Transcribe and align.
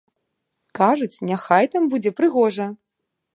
Кажуць, 0.79 1.23
няхай 1.31 1.69
там 1.75 1.83
будзе 1.93 2.11
прыгожа. 2.21 2.67